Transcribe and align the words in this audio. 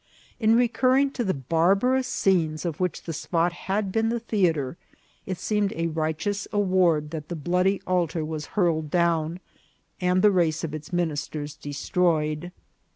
In 0.39 0.55
recurring 0.55 1.11
to 1.11 1.23
the 1.23 1.35
barba 1.35 1.85
rous 1.89 2.07
scenes 2.07 2.65
of 2.65 2.79
which 2.79 3.03
the 3.03 3.13
spot 3.13 3.53
had 3.53 3.91
been 3.91 4.09
the 4.09 4.19
theatre, 4.19 4.75
it 5.27 5.37
seemed 5.37 5.73
a 5.75 5.89
righteous 5.89 6.47
award 6.51 7.11
that 7.11 7.27
the 7.29 7.35
bloody 7.35 7.83
altar 7.85 8.25
was 8.25 8.47
hurled 8.57 8.89
down, 8.89 9.39
and 10.01 10.23
the 10.23 10.31
race 10.31 10.63
of 10.63 10.73
its 10.73 10.91
ministers 10.91 11.53
destroyed. 11.55 12.51